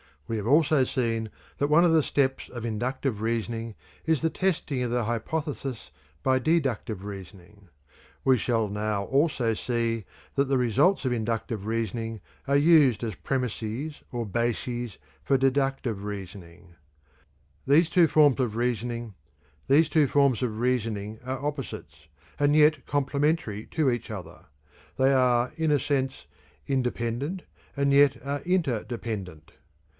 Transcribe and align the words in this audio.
We 0.27 0.37
have 0.37 0.47
also 0.47 0.83
seen 0.85 1.29
that 1.57 1.67
one 1.67 1.83
of 1.85 1.91
the 1.91 2.01
steps 2.01 2.47
of 2.49 2.65
inductive 2.65 3.19
reasoning 3.21 3.75
is 4.05 4.21
the 4.21 4.29
testing 4.31 4.81
of 4.81 4.89
the 4.89 5.03
hypothesis 5.03 5.91
by 6.23 6.39
deductive 6.39 7.03
reasoning. 7.03 7.67
We 8.23 8.37
shall 8.37 8.67
now 8.69 9.03
also 9.03 9.53
see 9.53 10.05
that 10.35 10.45
the 10.45 10.57
results 10.57 11.03
of 11.05 11.11
inductive 11.11 11.65
reasoning 11.67 12.21
are 12.47 12.55
used 12.55 13.03
as 13.03 13.13
premises 13.15 14.01
or 14.11 14.25
bases 14.25 14.97
for 15.21 15.37
deductive 15.37 16.05
reasoning. 16.05 16.75
These 17.67 17.89
two 17.89 18.07
forms 18.07 18.39
of 18.39 18.55
reasoning 18.55 19.09
are 21.25 21.45
opposites 21.45 22.07
and 22.39 22.55
yet 22.55 22.85
complementary 22.85 23.65
to 23.71 23.91
each 23.91 24.09
other; 24.09 24.45
they 24.97 25.11
are 25.13 25.51
in 25.57 25.71
a 25.71 25.79
sense 25.79 26.25
independent 26.67 27.43
and 27.75 27.91
yet 27.93 28.15
are 28.25 28.39
interdependent. 28.45 29.51